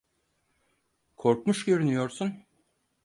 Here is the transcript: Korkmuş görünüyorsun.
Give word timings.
Korkmuş 1.15 1.65
görünüyorsun. 1.65 2.43